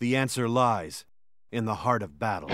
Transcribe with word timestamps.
The 0.00 0.16
answer 0.16 0.48
lies 0.48 1.04
in 1.52 1.66
the 1.66 1.74
heart 1.74 2.02
of 2.02 2.18
battle. 2.18 2.48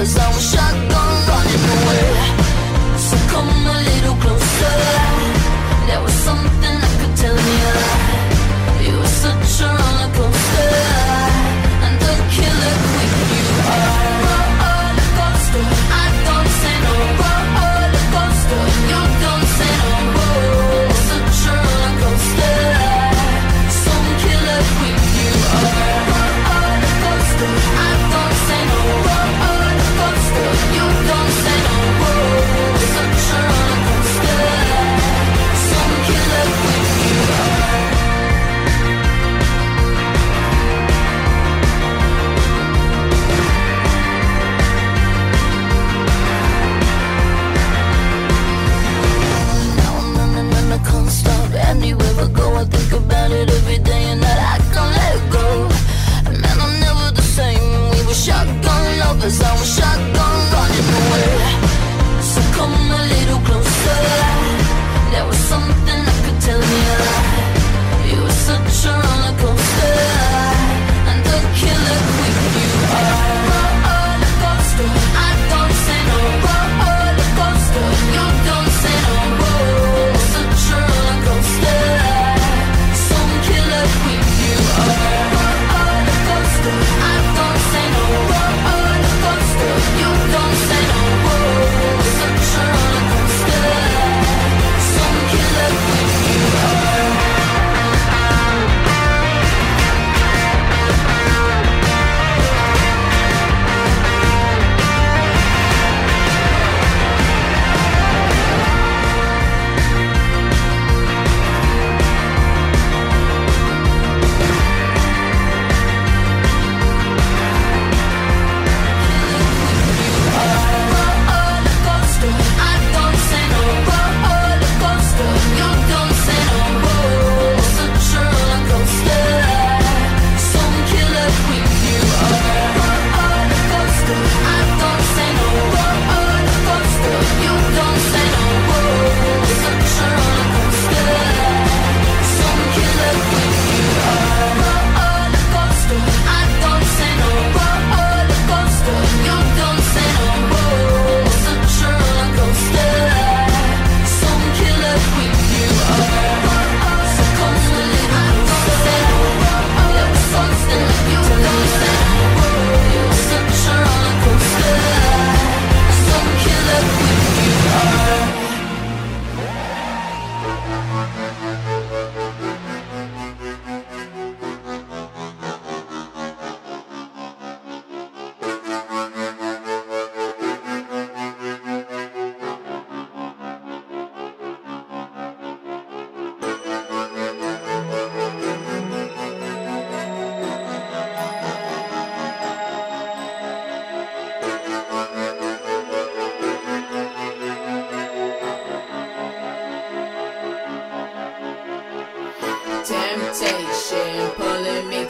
Cause 0.00 0.16
I 0.16 0.28
wish 0.34 0.56
I'd 0.56 1.09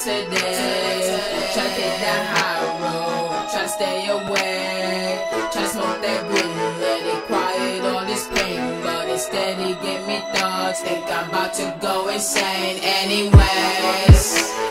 today. 0.01 1.21
Try 1.53 1.69
to 1.69 1.75
take 1.77 2.01
that 2.01 2.25
high 2.33 2.65
road, 2.81 3.51
try 3.53 3.63
to 3.63 3.69
stay 3.69 4.09
away. 4.09 5.29
Try 5.53 5.63
to 5.63 5.69
smoke 5.69 6.01
that 6.01 6.25
green, 6.25 6.57
let 6.81 7.05
it 7.05 7.21
quiet 7.29 7.85
all 7.85 8.07
this 8.07 8.27
pain. 8.29 8.81
But 8.83 9.11
instead, 9.11 9.61
it 9.61 9.77
give 9.83 10.07
me 10.07 10.21
thoughts, 10.33 10.81
think 10.81 11.05
I'm 11.05 11.29
about 11.29 11.53
to 11.61 11.77
go 11.83 12.09
insane. 12.09 12.81
Anyways, 12.83 14.25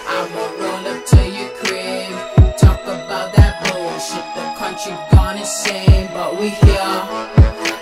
I'ma 0.10 0.46
roll 0.58 0.88
up 0.98 1.06
to 1.14 1.22
your 1.30 1.50
crib, 1.62 2.58
talk 2.58 2.82
about 2.82 3.30
that 3.38 3.62
bullshit. 3.70 4.26
The 4.34 4.46
country 4.58 4.98
gone 5.12 5.38
insane, 5.38 6.10
but 6.12 6.40
we 6.40 6.50
here. 6.50 6.98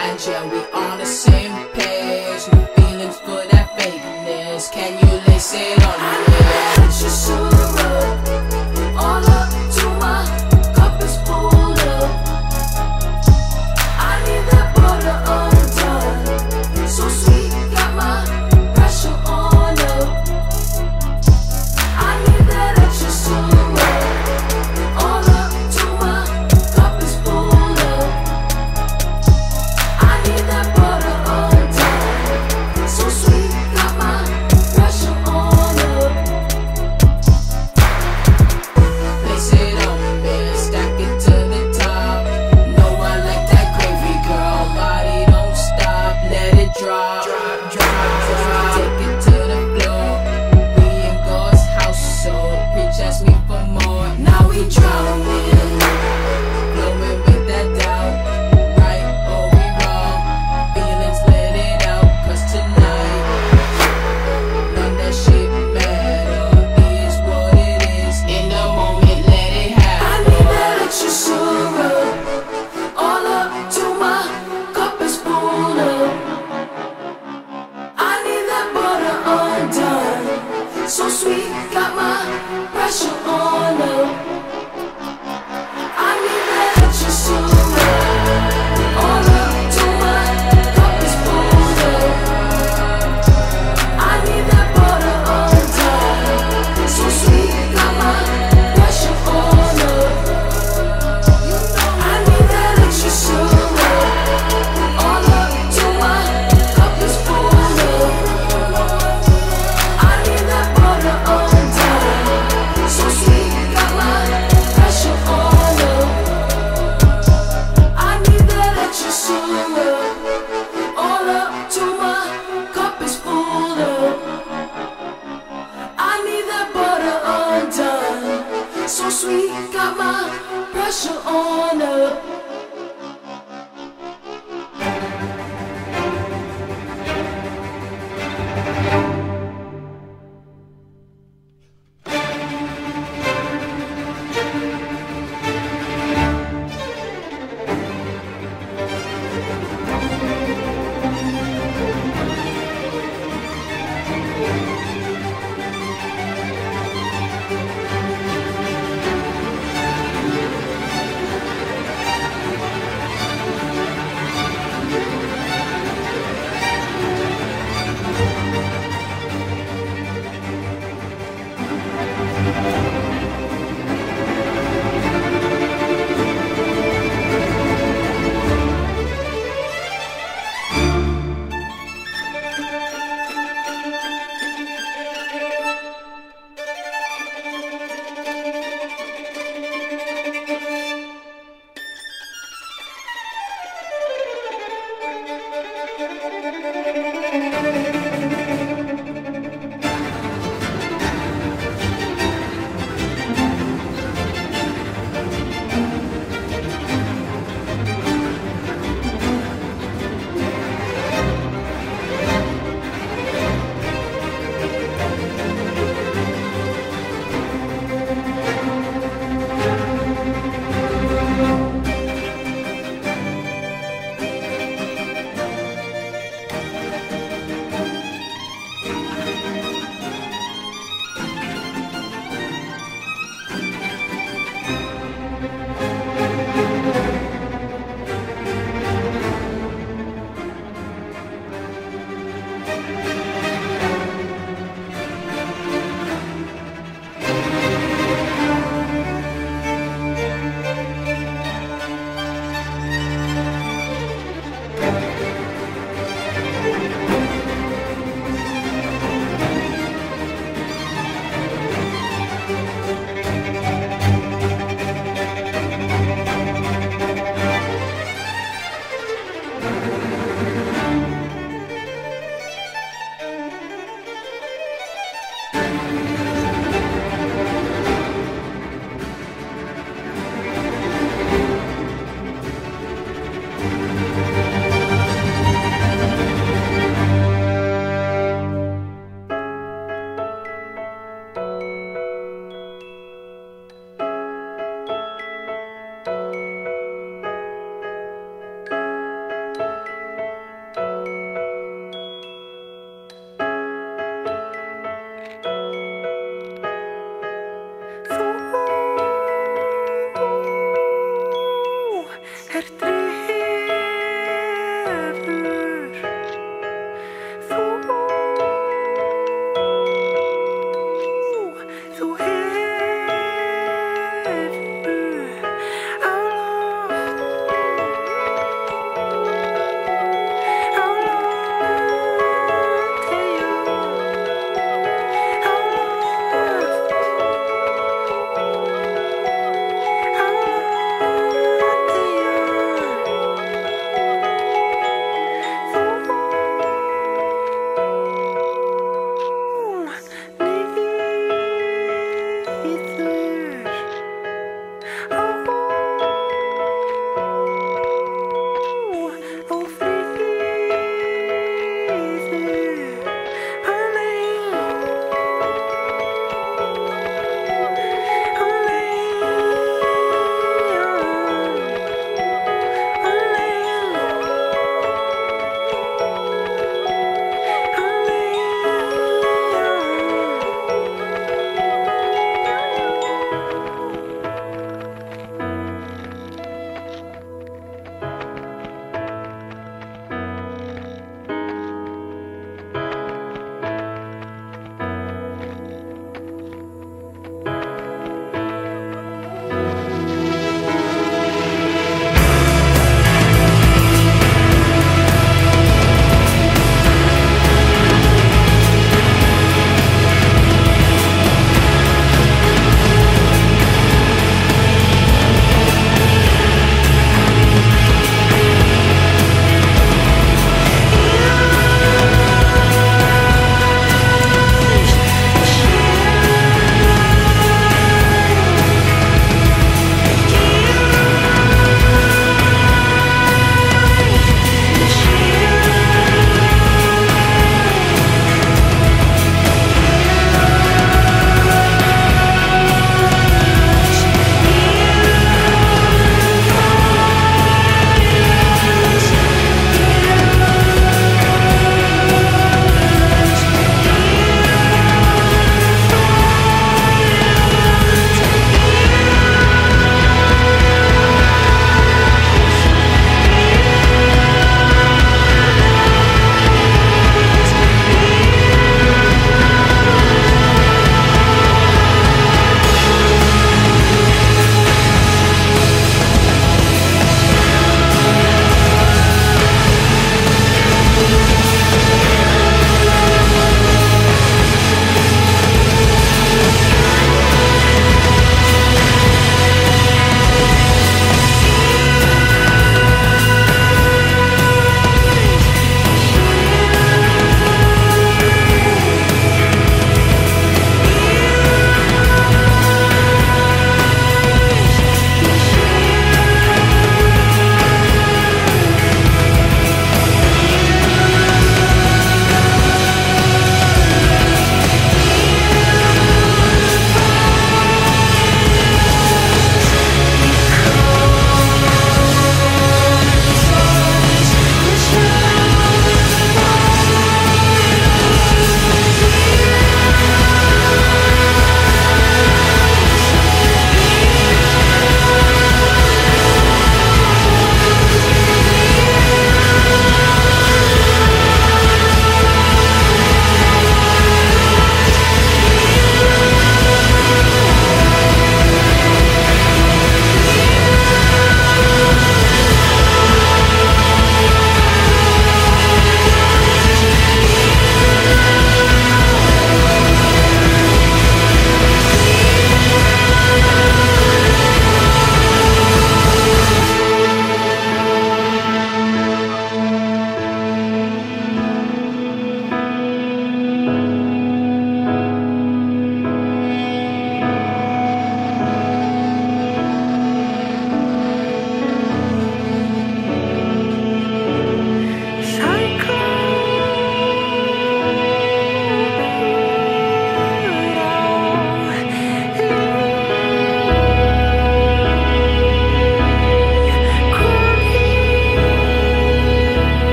And 0.00 0.16
yeah, 0.24 0.48
we 0.48 0.60
on 0.72 0.96
the 0.98 1.04
same 1.04 1.52
page. 1.74 2.03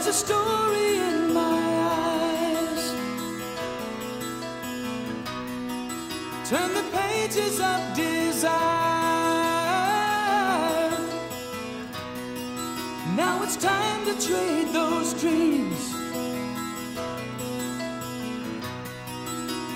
There's 0.00 0.14
a 0.14 0.26
story 0.26 0.98
in 0.98 1.34
my 1.34 1.58
eyes. 1.90 2.92
Turn 6.48 6.72
the 6.72 6.84
pages 6.96 7.58
of 7.58 7.96
desire. 7.96 8.52
Now 13.16 13.42
it's 13.42 13.56
time 13.56 14.04
to 14.04 14.14
trade 14.24 14.68
those 14.68 15.14
dreams 15.14 15.90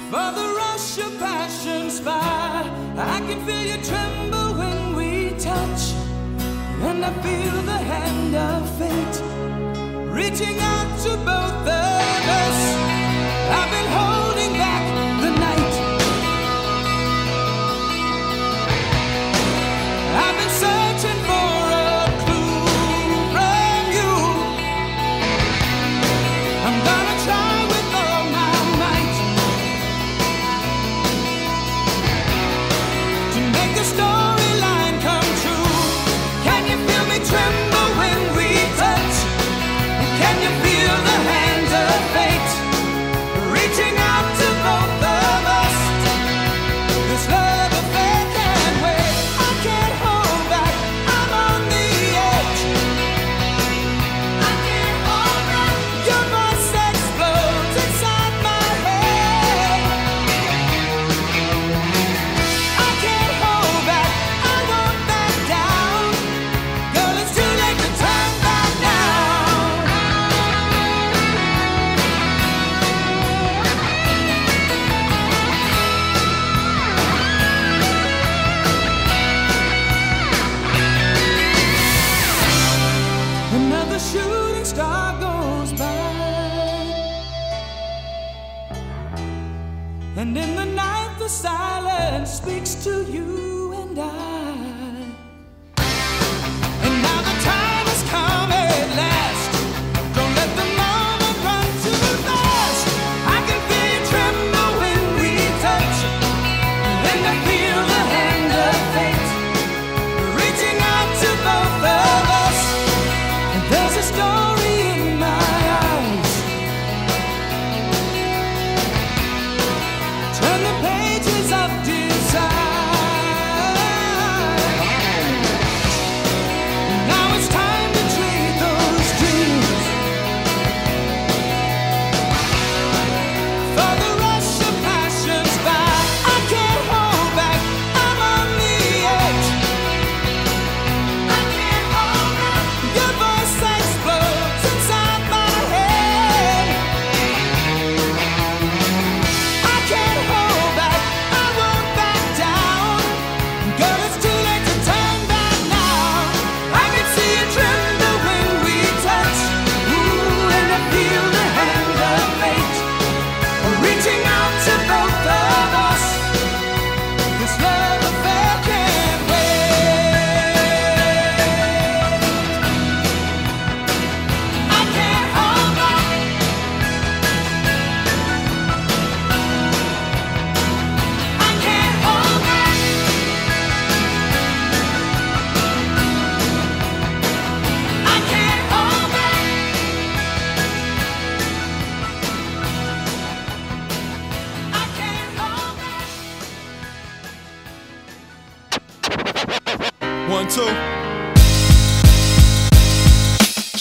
for 0.09 0.29
the 0.39 0.55
rush 0.57 0.99
of 0.99 1.19
passion's 1.19 1.99
fire. 1.99 2.71
I 2.97 3.19
can 3.27 3.45
feel 3.45 3.65
you 3.77 3.83
tremble 3.83 4.55
when 4.55 4.95
we 4.95 5.31
touch, 5.31 5.95
and 6.81 7.05
I 7.05 7.13
feel 7.25 7.63
the 7.63 7.79
hand 7.91 8.37
of 8.37 8.79
fate 8.79 9.32
reaching 10.33 10.59
out 10.61 10.99
to 11.01 11.11
both 11.19 11.27
of 11.27 11.69
us. 11.69 12.02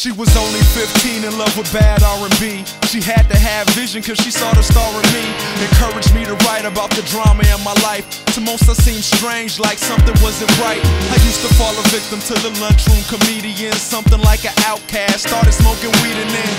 She 0.01 0.09
was 0.09 0.33
only 0.35 0.65
15 0.73 1.29
in 1.29 1.37
love 1.37 1.53
with 1.53 1.69
bad 1.69 2.01
R&B. 2.01 2.65
She 2.89 3.05
had 3.05 3.29
to 3.29 3.37
have 3.37 3.69
vision 3.77 4.01
cause 4.01 4.17
she 4.17 4.33
saw 4.33 4.49
the 4.49 4.65
star 4.65 4.89
in 4.97 5.05
me. 5.13 5.21
Encouraged 5.61 6.09
me 6.17 6.25
to 6.25 6.33
write 6.49 6.65
about 6.65 6.89
the 6.97 7.05
drama 7.13 7.45
in 7.45 7.61
my 7.61 7.77
life. 7.85 8.09
To 8.33 8.41
most 8.41 8.65
I 8.65 8.73
seemed 8.73 9.05
strange, 9.05 9.61
like 9.61 9.77
something 9.77 10.17
wasn't 10.17 10.49
right. 10.57 10.81
I 10.81 11.21
used 11.21 11.45
to 11.45 11.53
fall 11.53 11.77
a 11.77 11.85
victim 11.93 12.17
to 12.17 12.35
the 12.41 12.49
lunchroom 12.57 13.05
comedian. 13.13 13.77
Something 13.77 14.17
like 14.25 14.41
an 14.41 14.57
outcast. 14.65 15.29
Started 15.29 15.53
smoking 15.53 15.93
weed 16.01 16.17
and 16.17 16.33
then 16.33 16.49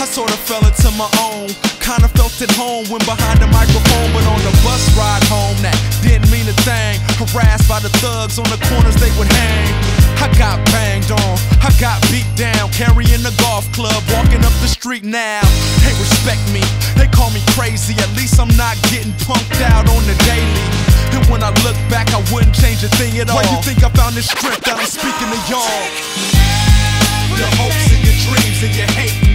I 0.00 0.08
sort 0.08 0.32
of 0.32 0.40
fell 0.40 0.64
into 0.64 0.88
my 0.96 1.12
own. 1.20 1.52
Kinda 1.84 2.08
felt 2.16 2.32
at 2.40 2.48
home 2.56 2.88
when 2.88 3.04
behind 3.04 3.44
the 3.44 3.50
microphone, 3.52 4.08
but 4.16 4.24
on 4.24 4.40
the 4.40 4.56
bus 4.64 4.88
ride 4.96 5.20
home, 5.28 5.60
that 5.60 5.76
didn't 6.00 6.32
mean 6.32 6.48
a 6.48 6.56
thing. 6.64 6.96
Harassed 7.20 7.68
by 7.68 7.76
the 7.84 7.92
thugs 8.00 8.40
on 8.40 8.48
the 8.48 8.56
corners, 8.72 8.96
they 8.96 9.12
would 9.20 9.28
hang. 9.28 9.97
I 10.18 10.28
got 10.38 10.58
banged 10.74 11.10
on, 11.10 11.34
I 11.62 11.70
got 11.78 12.02
beat 12.10 12.26
down, 12.34 12.70
carrying 12.74 13.22
a 13.22 13.34
golf 13.38 13.70
club, 13.72 14.02
walking 14.10 14.42
up 14.42 14.54
the 14.58 14.68
street 14.68 15.04
now. 15.04 15.42
They 15.86 15.94
respect 15.94 16.42
me, 16.50 16.62
they 16.98 17.06
call 17.06 17.30
me 17.30 17.42
crazy. 17.54 17.94
At 18.02 18.10
least 18.18 18.38
I'm 18.40 18.50
not 18.56 18.74
getting 18.90 19.12
punked 19.22 19.62
out 19.62 19.86
on 19.88 20.02
the 20.10 20.16
daily. 20.26 20.66
And 21.14 21.24
when 21.30 21.42
I 21.42 21.50
look 21.62 21.78
back, 21.88 22.10
I 22.14 22.20
wouldn't 22.32 22.54
change 22.54 22.82
a 22.82 22.90
thing 22.98 23.18
at 23.18 23.30
all. 23.30 23.36
Why 23.36 23.46
you 23.46 23.62
think 23.62 23.82
I 23.82 23.90
found 23.90 24.14
this 24.14 24.26
strength 24.26 24.64
that 24.66 24.78
I'm 24.78 24.86
speaking 24.86 25.30
to 25.30 25.40
y'all? 25.46 25.86
Your 27.38 27.50
hopes 27.54 27.86
and 27.94 28.02
your 28.02 28.16
dreams 28.26 28.58
and 28.62 28.74
your 28.74 28.90
hate 28.98 29.27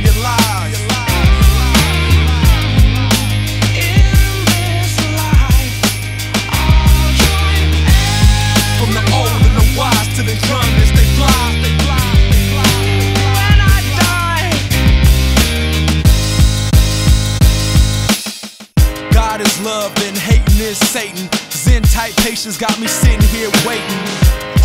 patience 22.24 22.58
got 22.58 22.80
me 22.80 22.88
sitting 22.88 23.22
here 23.36 23.52
waiting. 23.68 24.00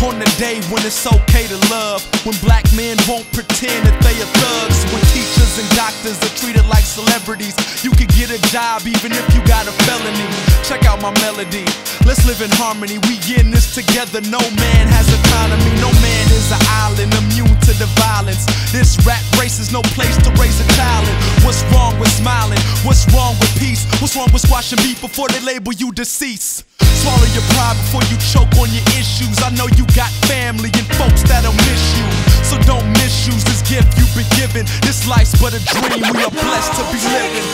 On 0.07 0.17
the 0.17 0.33
day 0.39 0.61
when 0.71 0.79
it's 0.85 1.05
okay 1.05 1.45
to 1.47 1.57
love, 1.69 1.99
when 2.25 2.35
black 2.43 2.65
men 2.75 2.97
won't 3.07 3.27
pretend 3.31 3.85
that 3.87 3.95
they 4.03 4.15
are 4.19 4.31
thugs, 4.41 4.83
when 4.91 5.01
teachers 5.15 5.59
and 5.59 5.67
doctors 5.75 6.17
are 6.19 6.35
treated 6.35 6.65
like 6.67 6.83
celebrities, 6.83 7.55
you 7.83 7.91
can 7.91 8.07
get 8.17 8.31
a 8.31 8.39
job 8.51 8.83
even 8.87 9.11
if 9.11 9.25
you 9.35 9.39
got 9.45 9.67
a 9.67 9.73
felony. 9.85 10.27
Check 10.63 10.85
out 10.85 11.01
my 11.01 11.13
melody, 11.23 11.63
let's 12.03 12.25
live 12.25 12.41
in 12.41 12.51
harmony. 12.57 12.97
We 13.07 13.19
in 13.37 13.51
this 13.51 13.75
together. 13.75 14.21
No 14.25 14.41
man 14.41 14.83
has 14.89 15.05
autonomy, 15.05 15.69
no 15.77 15.91
man 16.01 16.25
is 16.33 16.49
an 16.49 16.61
island 16.81 17.13
immune 17.13 17.57
to 17.69 17.73
the 17.77 17.85
violence. 18.01 18.45
This 18.71 18.97
rap 19.05 19.21
race 19.37 19.59
is 19.59 19.71
no 19.71 19.81
place 19.93 20.17
to 20.25 20.29
raise 20.41 20.57
a 20.57 20.67
child. 20.73 21.05
What's 21.45 21.61
wrong 21.71 21.99
with 21.99 22.09
smiling? 22.09 22.59
What's 22.81 23.05
wrong 23.13 23.37
with 23.39 23.53
peace? 23.59 23.85
What's 24.01 24.15
wrong 24.15 24.29
with 24.33 24.41
squashing 24.41 24.81
beef 24.81 25.01
before 25.01 25.27
they 25.29 25.39
label 25.41 25.73
you 25.73 25.91
deceased? 25.91 26.65
Swallow 26.81 27.29
your 27.31 27.45
pride 27.55 27.77
before 27.77 28.03
you 28.09 28.17
choke 28.17 28.51
on 28.57 28.69
your 28.73 28.85
issues. 28.97 29.37
I 29.45 29.53
know 29.53 29.67
you 29.77 29.85
got 29.95 30.11
family 30.25 30.71
and 30.73 30.87
folks 30.97 31.23
that'll 31.23 31.53
miss 31.53 31.83
you. 31.97 32.08
So 32.43 32.57
don't 32.65 32.87
misuse 32.99 33.43
this 33.43 33.61
gift 33.61 33.97
you've 33.97 34.13
been 34.15 34.29
given. 34.35 34.65
This 34.81 35.07
life's 35.07 35.35
but 35.39 35.53
a 35.53 35.61
dream 35.63 36.01
we 36.15 36.23
are 36.23 36.31
blessed 36.31 36.73
to 36.77 36.83
be 36.91 36.99
living. 37.13 37.47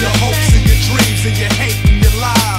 Your 0.00 0.14
hopes 0.18 0.50
and 0.56 0.64
your 0.66 0.78
dreams 0.88 1.22
and 1.26 1.36
your 1.38 1.52
hate 1.60 1.78
and 1.88 2.02
your 2.02 2.14
lies. 2.20 2.50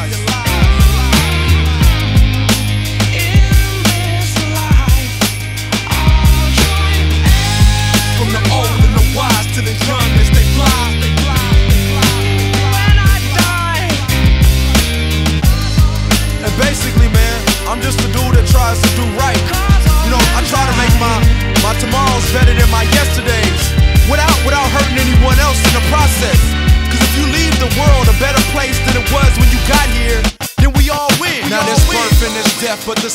From 8.18 8.30
the 8.32 8.42
old 8.56 8.80
and 8.86 8.94
the 8.96 9.06
wise 9.18 9.48
to 9.56 9.62
the 9.62 9.76
young 9.86 10.03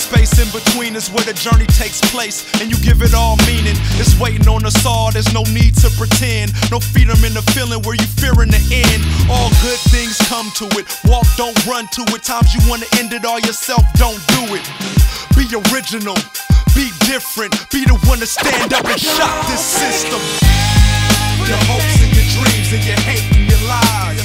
space 0.08 0.40
in 0.40 0.48
between 0.56 0.96
is 0.96 1.12
where 1.12 1.24
the 1.24 1.36
journey 1.36 1.68
takes 1.76 2.00
place, 2.08 2.40
and 2.60 2.72
you 2.72 2.76
give 2.80 3.02
it 3.04 3.12
all 3.12 3.36
meaning. 3.44 3.76
It's 4.00 4.16
waiting 4.16 4.48
on 4.48 4.64
us 4.64 4.86
all. 4.86 5.12
There's 5.12 5.32
no 5.36 5.44
need 5.52 5.76
to 5.84 5.88
pretend. 6.00 6.56
No 6.72 6.80
freedom 6.80 7.20
in 7.28 7.36
the 7.36 7.44
feeling 7.52 7.84
where 7.84 7.92
you 7.94 8.08
fearing 8.16 8.48
the 8.48 8.62
end. 8.72 9.04
All 9.28 9.52
good 9.60 9.80
things 9.92 10.16
come 10.32 10.48
to 10.64 10.66
it. 10.80 10.88
Walk, 11.04 11.28
don't 11.36 11.56
run 11.68 11.84
to 12.00 12.02
it. 12.16 12.22
Times 12.24 12.56
you 12.56 12.60
wanna 12.64 12.88
end 12.96 13.12
it 13.12 13.24
all 13.28 13.40
yourself, 13.40 13.84
don't 14.00 14.20
do 14.32 14.56
it. 14.56 14.64
Be 15.36 15.44
original. 15.68 16.16
Be 16.72 16.88
different. 17.04 17.52
Be 17.68 17.84
the 17.84 17.98
one 18.08 18.18
to 18.20 18.26
stand 18.26 18.72
up 18.72 18.84
and 18.88 19.00
shock 19.00 19.46
this 19.48 19.60
system. 19.60 20.20
Your 21.44 21.60
hopes 21.68 21.96
and 22.00 22.12
your 22.16 22.28
dreams 22.32 22.68
and 22.72 22.84
your 22.84 23.00
hate 23.04 23.28
and 23.36 23.44
your 23.50 23.62
lies. 23.68 24.17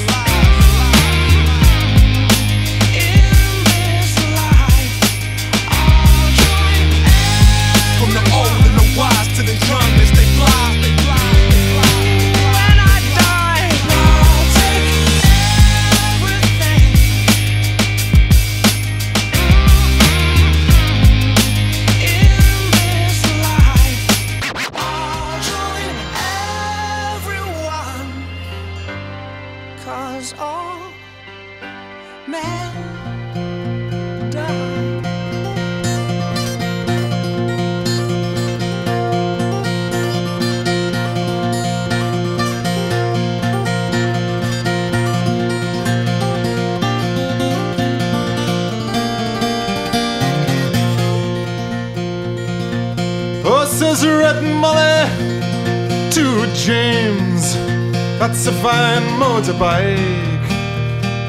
That's 58.25 58.47
a 58.47 58.53
fine 58.53 59.03
motorbike. 59.19 60.47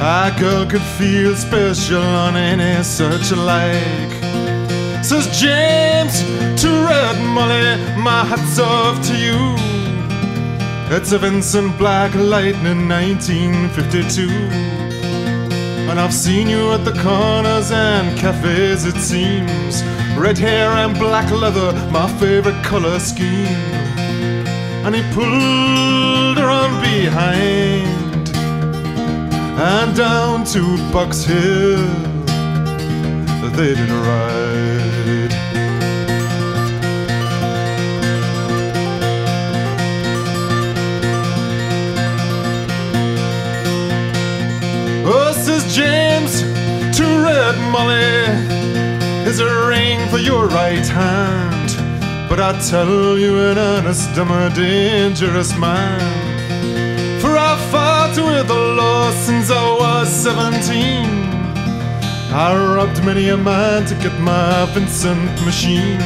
A 0.00 0.32
girl 0.38 0.64
could 0.64 0.80
feel 0.96 1.34
special 1.34 2.00
on 2.00 2.36
any 2.36 2.84
such 2.84 3.32
like. 3.32 4.12
Says 5.02 5.26
James 5.36 6.22
to 6.62 6.68
Red 6.68 7.18
Molly, 7.34 8.00
my 8.00 8.24
hat's 8.24 8.60
off 8.60 9.04
to 9.08 9.16
you. 9.16 9.40
It's 10.96 11.10
a 11.10 11.18
Vincent 11.18 11.76
Black 11.78 12.14
Lightning 12.14 12.88
1952. 12.88 14.28
And 15.90 15.98
I've 15.98 16.14
seen 16.14 16.48
you 16.48 16.70
at 16.74 16.84
the 16.84 16.96
corners 17.02 17.72
and 17.72 18.16
cafes, 18.16 18.84
it 18.84 19.00
seems. 19.00 19.82
Red 20.16 20.38
hair 20.38 20.70
and 20.70 20.96
black 20.96 21.28
leather, 21.32 21.72
my 21.90 22.06
favorite 22.20 22.62
color 22.62 23.00
scheme. 23.00 23.73
And 24.86 24.94
he 24.94 25.02
pulled 25.14 26.36
her 26.36 26.50
on 26.50 26.82
behind 26.82 28.28
and 29.58 29.96
down 29.96 30.44
to 30.44 30.76
Box 30.92 31.24
Hill. 31.24 31.88
They 33.56 33.74
did 33.74 33.88
ride. 33.88 35.32
Oh, 45.06 45.32
says 45.34 45.74
James 45.74 46.42
to 46.98 47.04
Red 47.22 47.56
Molly, 47.72 48.26
is 49.26 49.40
a 49.40 49.68
ring 49.68 50.06
for 50.10 50.18
your 50.18 50.46
right 50.48 50.86
hand. 50.86 51.53
But 52.36 52.56
I 52.56 52.60
tell 52.68 53.16
you, 53.16 53.38
an 53.38 53.58
honest, 53.58 54.18
I'm 54.18 54.28
a 54.32 54.52
dangerous 54.52 55.56
man. 55.56 56.00
For 57.20 57.28
I 57.38 57.56
fought 57.70 58.16
with 58.16 58.48
the 58.48 58.58
law 58.76 59.12
since 59.12 59.52
I 59.52 59.64
was 59.78 60.08
17. 60.08 61.06
I 62.34 62.74
robbed 62.74 63.04
many 63.04 63.28
a 63.28 63.36
man 63.36 63.86
to 63.86 63.94
get 64.02 64.18
my 64.18 64.66
Vincent 64.74 65.30
machine. 65.44 65.98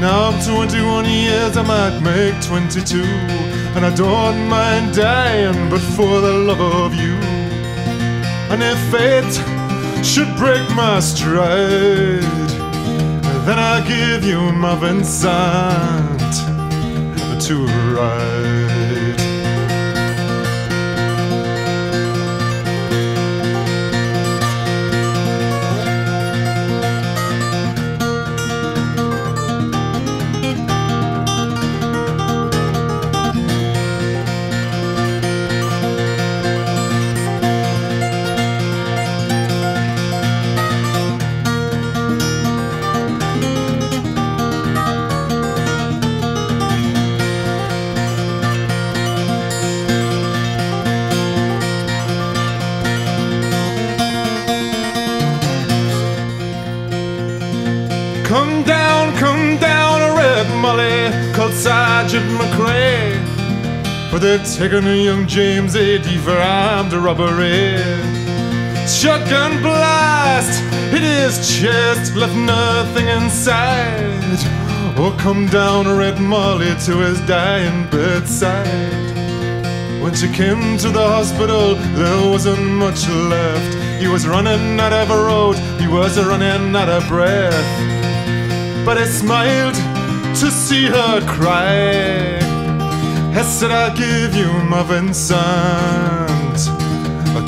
Now 0.00 0.30
I'm 0.30 0.40
21 0.42 1.04
years, 1.10 1.58
I 1.58 1.62
might 1.62 2.00
make 2.00 2.42
22. 2.42 3.02
And 3.76 3.84
I 3.84 3.94
don't 3.94 4.48
mind 4.48 4.94
dying, 4.94 5.68
but 5.68 5.82
for 5.94 6.22
the 6.22 6.32
love 6.32 6.62
of 6.62 6.94
you. 6.94 7.16
And 8.48 8.62
if 8.62 8.78
fate 8.90 9.34
should 10.02 10.34
break 10.38 10.66
my 10.74 11.00
stride, 11.00 12.53
then 13.46 13.58
I 13.58 13.86
give 13.86 14.24
you 14.24 14.52
my 14.52 14.74
Vincent 14.74 16.32
to 17.42 17.66
ride. 17.94 18.73
A 64.46 64.94
young 64.94 65.26
James 65.26 65.74
A.D. 65.74 66.18
for 66.18 66.32
armed 66.32 66.92
robbery. 66.92 67.76
and 67.76 69.62
blast 69.62 70.60
hit 70.92 71.00
his 71.00 71.58
chest, 71.58 72.14
left 72.14 72.36
nothing 72.36 73.08
inside. 73.08 74.38
Oh, 74.98 75.16
come 75.18 75.46
down, 75.46 75.86
a 75.86 75.94
Red 75.94 76.20
Molly, 76.20 76.74
to 76.84 76.98
his 76.98 77.18
dying 77.22 77.88
bedside. 77.90 79.14
When 80.02 80.14
she 80.14 80.28
came 80.28 80.76
to 80.76 80.90
the 80.90 81.08
hospital, 81.08 81.74
there 81.74 82.30
wasn't 82.30 82.66
much 82.66 83.08
left. 83.08 83.74
He 83.98 84.08
was 84.08 84.28
running 84.28 84.78
out 84.78 84.92
of 84.92 85.10
a 85.10 85.16
road, 85.16 85.56
he 85.80 85.88
was 85.88 86.18
running 86.18 86.76
out 86.76 86.90
of 86.90 87.08
breath. 87.08 87.54
But 88.84 88.98
I 88.98 89.06
smiled 89.06 89.74
to 90.36 90.50
see 90.50 90.84
her 90.84 91.26
cry. 91.26 92.43
I 93.36 93.42
said, 93.42 93.72
I'll 93.72 93.94
give 93.96 94.36
you 94.36 94.50
my 94.70 94.82
Vincent 94.84 96.58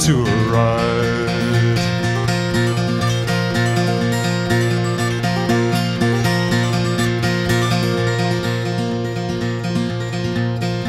to 0.05 0.25
ride. 0.51 1.27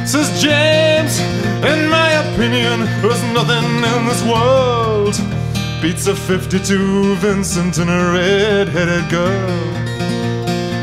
Says 0.04 0.42
James, 0.42 1.20
in 1.64 1.88
my 1.88 2.10
opinion, 2.32 2.80
there's 3.00 3.22
nothing 3.32 3.64
in 3.64 4.04
this 4.04 4.22
world 4.24 5.14
beats 5.80 6.08
a 6.08 6.16
52 6.16 7.14
Vincent 7.16 7.78
and 7.78 7.88
a 7.88 8.12
red-headed 8.12 9.08
girl. 9.10 9.88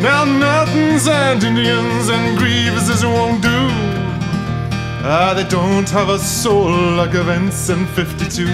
Now 0.02 0.24
Mountains 0.24 1.06
and 1.06 1.44
Indians 1.44 2.08
and 2.10 2.38
Grieveses 2.38 3.04
won't 3.04 3.42
do. 3.42 3.95
Ah, 5.08 5.36
they 5.36 5.44
don't 5.44 5.88
have 5.92 6.10
a 6.10 6.18
soul 6.18 6.72
like 6.98 7.14
a 7.14 7.22
Vincent 7.22 7.88
52. 7.90 8.48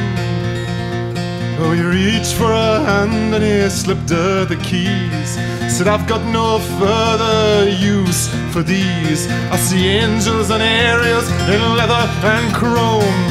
Oh, 1.63 1.71
he 1.71 1.81
reached 1.81 2.33
for 2.33 2.51
a 2.51 2.83
hand 2.83 3.33
and 3.33 3.41
he 3.41 3.69
slipped 3.69 4.09
her 4.09 4.43
the 4.43 4.57
keys. 4.57 5.29
Said, 5.71 5.87
I've 5.87 6.05
got 6.07 6.21
no 6.33 6.59
further 6.77 7.69
use 7.69 8.27
for 8.51 8.63
these. 8.63 9.31
I 9.49 9.55
see 9.55 9.87
angels 9.87 10.49
and 10.49 10.61
aerials 10.61 11.31
in 11.47 11.61
leather 11.77 12.05
and 12.33 12.53
chrome 12.53 13.21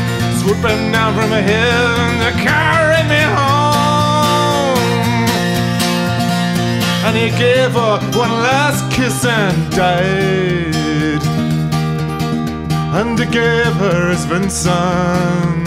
swooping 0.40 0.90
down 0.90 1.12
from 1.12 1.30
a 1.30 1.42
heaven 1.42 2.24
to 2.24 2.32
carry 2.40 3.02
me 3.12 3.22
home. 3.36 4.80
And 7.04 7.14
he 7.18 7.28
gave 7.38 7.72
her 7.72 7.98
one 8.16 8.32
last 8.40 8.90
kiss 8.90 9.26
and 9.26 9.70
died. 9.72 10.79
And 12.92 13.16
he 13.16 13.24
gave 13.24 13.74
her 13.74 14.10
his 14.10 14.24
Vincent 14.24 15.59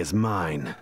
is 0.00 0.12
mine. 0.14 0.74